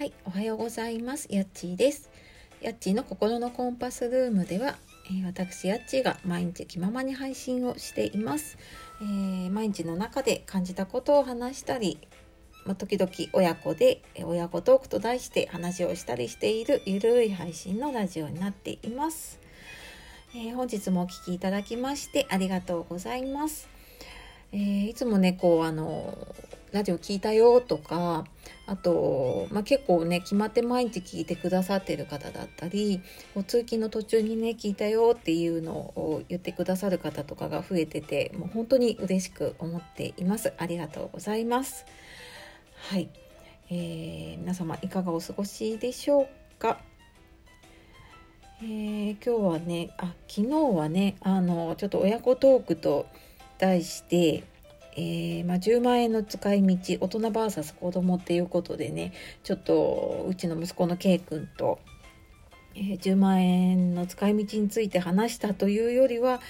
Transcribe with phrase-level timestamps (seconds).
[0.00, 1.28] はい、おはようございます。
[1.28, 2.08] やっちーです。
[2.62, 4.78] やっちーの心のコンパスルームでは、
[5.10, 8.56] えー、私やっちーが毎日気ままに配信をしています。
[9.02, 11.98] えー、毎日の中で感じたことを話したり、
[12.64, 19.38] ま、時々親子で親子トークと題して話をしたりしているゆるい配信のラジオになっています。
[20.34, 23.68] えー、本日もお聴きいただきましてありがとうございます。
[24.52, 26.16] え、いつもねこうあの
[26.72, 28.24] ラジオ聞いたよとか
[28.66, 33.02] あと、まあ、結構ね決まって毎日聞いてくださってる方だったり
[33.46, 40.52] 通勤の途中にね聞いたよっていうのを言ってくださる方とかが増えててもう本当に嬉しく思っています。
[40.58, 41.84] ありがとうございます。
[42.90, 43.08] はい、
[43.68, 46.26] えー、皆様いかがお過ごしでしょう
[46.58, 46.80] か？
[48.62, 53.06] えー、今日はねあ昨日はねあのちょっと親子トークと
[53.58, 54.44] 題して
[54.96, 59.12] えー、まあ、10万円の使い道大人 VS 子供っていうことでね
[59.44, 61.78] ちょっとうちの息子の K 君と、
[62.74, 66.40] えー、10万円の使い道について話したというよりは、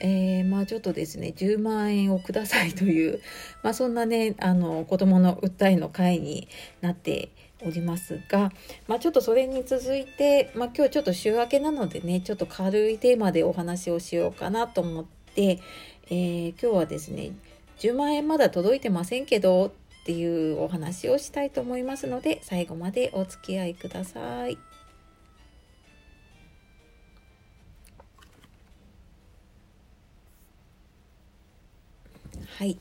[0.00, 3.20] えー、まあちょっとですね10万円をくださいという、
[3.62, 6.48] まあ、そんなねあの子供の訴えの会に
[6.80, 7.30] なって
[7.64, 8.52] おりますが、
[8.86, 15.58] まあ、ちょっとそれに続いて、まあ、今日ちょっと週明けなのでねちょっと軽いテーマでお話をしようかなと思って、
[16.10, 17.32] えー、今日はですね
[17.78, 19.70] 10万円まだ届いてませんけどっ
[20.04, 24.58] ていうお話をしたいと思いますので最後までお付き合いください。
[32.58, 32.76] はい。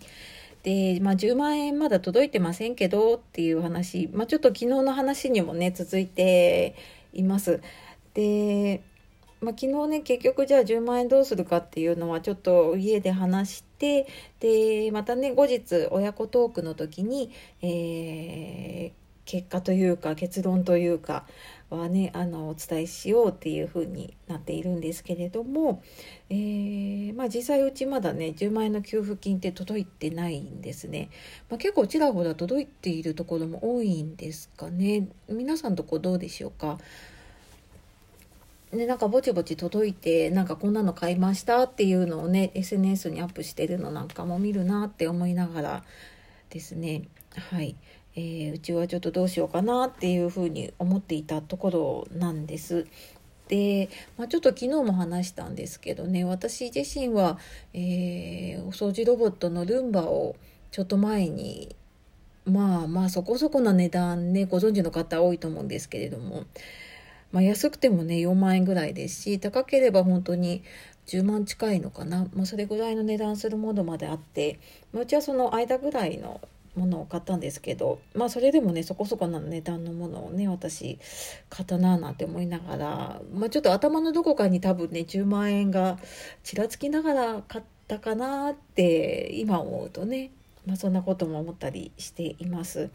[0.64, 6.76] で、まあ、10万円まだ届いてませんけどっていう話、まあ、ちょっと昨日の話にもね続いて
[7.14, 7.62] います。
[8.14, 8.82] で
[9.40, 14.08] まあ、昨日ね結局じゃあ10万円どうするかっていうのはちょっと家で話して
[14.40, 18.92] でまたね後日親子トークの時に、えー、
[19.26, 21.26] 結果というか結論というか
[21.70, 25.84] はねあのお伝えしようっていう風になっているんですけれども、
[26.30, 31.10] えー、まあ、実際うちまだね10万円の給付金って届いてないんですね、
[31.50, 35.10] まあ、結構ちらほら届いているところも多いんですかね。
[35.28, 36.78] 皆さんとこどうでしょうか？
[38.72, 45.84] でなんかぼちぼち届いてなんかこんなの買いましたっていうのをね SNS にアップしてるのなんかも見るなって思いながら
[46.50, 47.04] ですね
[47.50, 47.76] はい、
[48.16, 52.88] えー、うちはちょっとどうしようかなっていうふうに思っていたところなんです。
[53.48, 57.40] で、まあ、ちょっと昨日も話したんですけどね私自身は、
[57.74, 60.36] えー、お掃除ロボットのルンバを
[60.72, 61.74] ちょっと前に
[62.46, 66.44] まあまあそこそこな値段ねご存知の方多いと思うんですけれども
[67.32, 70.64] まあ、安くてもね4万円ぐらいですし高ければ本当に
[71.08, 74.60] 10万近いのかな、まあ、それぐらいの値段するものまであって、
[74.94, 76.42] まあ、うちはその間ぐらいの
[76.78, 81.00] ものを買ったんですけどまあそれでもねそこそこな値段のものをね私
[81.50, 85.98] 買ったななんて思いながら、まあ、ちょっと頭のどこかに多分ね10万円が
[86.44, 90.32] ちらつきながら買ったかなって今思うとね、
[90.66, 92.90] まあ、そんなことも思ったりしています。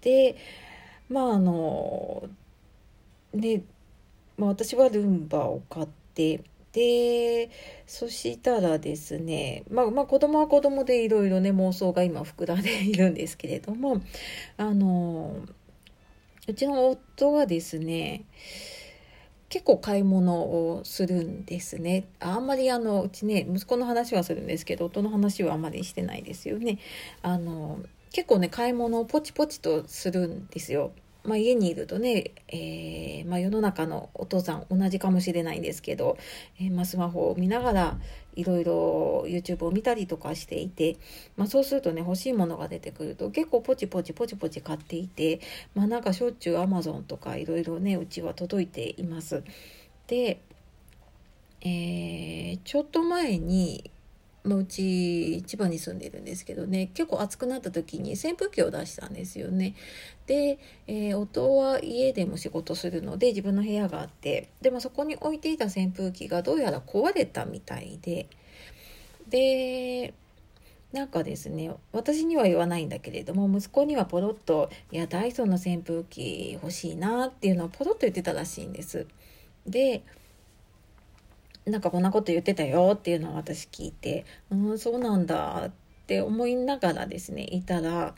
[0.00, 0.36] で
[1.10, 2.28] まああの
[3.34, 3.62] で、
[4.36, 7.50] まあ、私はルンバを買ってで
[7.86, 14.02] そしたらですねまあまあ子供は子供でいろいろね妄想が今膨らんでいるんですけれども
[14.58, 15.34] あの
[16.46, 18.24] うちの夫はですね
[19.48, 22.06] 結構買い物をするんですね。
[22.20, 26.78] あんまりあのうちね息子の話はするんですけど夫の話はあんまりしてないですよね。
[27.22, 27.78] あの
[28.12, 30.92] 結構ね買い物をポチポチとするんですよ。
[31.24, 36.16] まあ、家にいるとね、えー、まあ、世の中のお父さん同じかもしれないんですけど、
[36.60, 37.98] えー、まあ、スマホを見ながら
[38.34, 40.96] いろいろ YouTube を見たりとかしていて、
[41.36, 45.40] まそうするとね欲しいものが出てくると結構ポチポチポチポチ買っていて、
[45.74, 49.42] まなんかしょっちゅう Amazon とかいろいろねうちは届いています。
[50.06, 50.40] で、
[51.62, 53.90] えー、ちょっと前に
[54.44, 59.74] まあ、うち千葉に住んでるんですけどね結構暑くなった時に扇風機を出したんですよね。
[60.26, 68.28] で、えー、夫は家でも仕事するので自分の部屋があってでもそこに置いていた扇風機がどうやら壊れたみたいで
[69.28, 70.14] で
[70.92, 79.06] なんかですね私には言わないんだけれども息子にはポロッと「いやダイソンの扇風機欲しいな」っていうのをポロッと言ってたらしいんです。
[79.66, 80.02] で
[81.68, 85.70] なんかこんなこと言ってたよっていうのを私聞いて、うん、そうなんだっ
[86.06, 88.14] て思いながらですね、いたら、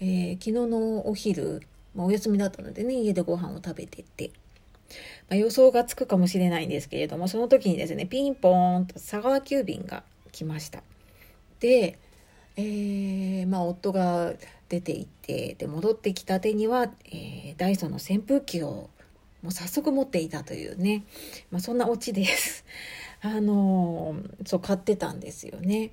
[0.00, 1.62] えー、昨日のお昼、
[1.94, 4.30] まあ、お休みだったのでね、家でご飯を食べてて、
[5.28, 10.82] まあ、予想がつくかもしれないんですけれども、その時にですね、ピンポーンと佐川急便が来ました。
[11.60, 11.98] で、
[12.56, 14.34] えー、まあ、夫が
[14.68, 18.88] 出て行ってで戻ってきた手には、えー、ダイソンの扇風機を
[19.42, 21.04] もう早速持っていたというね、
[21.50, 22.64] まあ、そんなオチです。
[23.20, 24.16] あの
[24.46, 25.90] そう買ってたんですよね。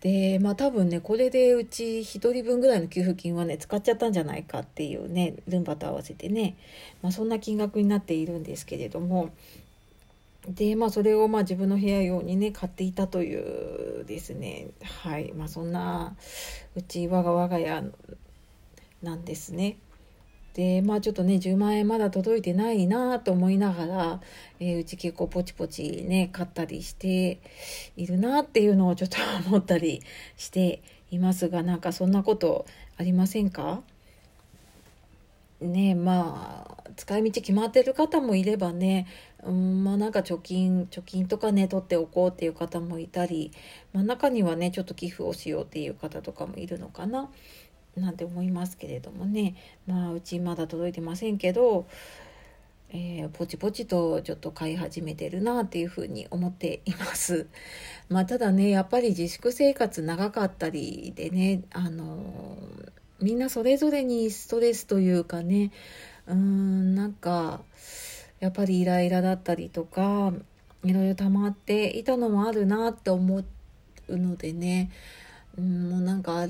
[0.00, 6.56] でまあ多分ねこれでうち1人分ぐらいの給付金はね使っちゃったんじゃないかっていうねルンバと合わせてね、
[7.00, 9.30] まあ、そんな金額になっているんですけれども
[10.46, 16.14] でまあそれをまあ自分の部屋用にね買っていたというですねはいまあそんな
[16.76, 17.82] うち我が我が家
[19.02, 19.76] なんですね。
[20.54, 24.20] でまあちょっとね10万円まだ届いてないなと思いながら、
[24.60, 27.40] えー、うち結構ポチポチね買ったりして
[27.96, 29.16] いるなっていうのをちょっと
[29.48, 30.00] 思ったり
[30.36, 32.66] していますがなんかそんなこと
[32.96, 33.82] ありませんか？
[35.60, 39.06] ねまあ使い道決まってる方もいればね
[39.44, 43.52] うんまあなんか貯金貯金とかね取っておこうっていう方もいたり、
[43.92, 47.30] まあ、中にはねちょっと寄付をしようっていう方とかもいるのかな。
[47.96, 49.54] なんて思いますけれどもね
[49.86, 51.86] まあうちまだ届いてませんけど、
[52.90, 57.46] えー、ポチポチとちょっと買い始めてるなっていうふうに思っています。
[58.08, 62.66] まあ、ただねやっぱり自粛生活長かったりでねあの
[63.20, 65.72] みんなそれぞれにストレスというかね
[66.26, 67.62] うーんなんか
[68.40, 70.32] やっぱりイライラだったりとか
[70.84, 73.44] いろいろ溜まっていたのもあるなって思う
[74.16, 74.90] のでね
[75.56, 76.46] うんもうなんか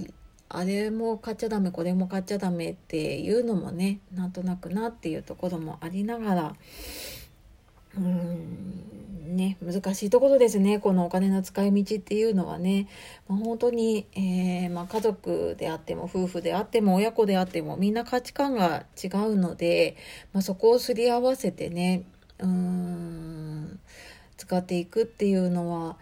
[0.49, 6.55] あれも買っちゃダメこれも買っちゃダメっていうのもねなんとなくなっていうところもありながら
[7.97, 8.95] うん
[9.37, 12.89] ね難しいところですねこのお金の使い道っていうのはね、
[13.29, 19.97] まあ、本当に、えー、まあ、家族であっても夫婦であっても親子であってもみんな価値観が違うので、
[20.33, 22.05] まあ、そこをすり合わせてね
[22.39, 23.81] うん
[24.37, 25.97] 使っていくっていうのは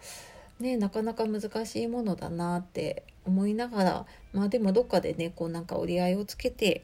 [0.59, 6.83] ねなかなか難しいものだなって思いながらまあでもどっかでねこうなんか折り合いをつけて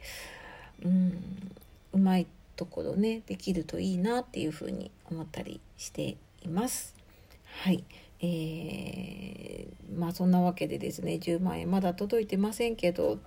[0.84, 1.52] うん
[1.94, 6.96] うまいところねできるといいなっていうふうに思ったりしています。
[7.64, 7.84] はい
[8.22, 13.18] えー、まあそんなわけでですね10万円まだ届いてませんけど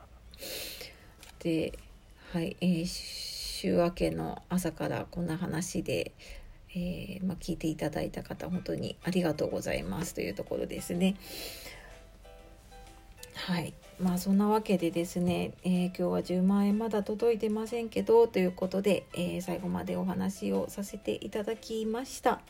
[1.40, 1.78] で
[2.32, 6.12] はい、えー、週明けの朝からこんな話で
[6.74, 11.16] えー、まあ、聞いていただいた方本当にありがとうございますというところですね。
[13.34, 22.40] はいまあそんなわけでですね、えー、今日は10万円まだ届いてませんけどということで、えー、最後までお話をさせていただきました、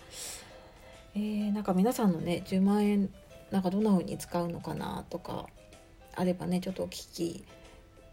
[1.14, 3.10] えー、なんか皆さんのね10万円
[3.50, 5.46] なんかどんな風に使うのかなとか
[6.14, 7.44] あればねちょっとお聞き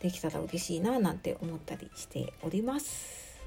[0.02, 3.40] できたら嬉しいななんて思ったりしております。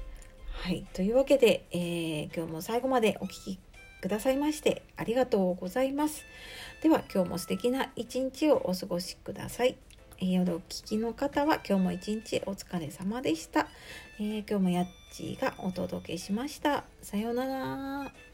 [0.53, 0.85] はい。
[0.93, 3.59] というわけで、え今日も最後までお聴き
[4.03, 6.25] くださいましてありがとうございます。
[6.81, 9.77] では今日も素敵な一日をお過ごしください。
[10.19, 13.67] え、夜お聞きの方は今日も一日お疲れ様でした。
[14.19, 16.83] えー、今日もやっちーがお届けしました。
[17.01, 18.32] さようなら。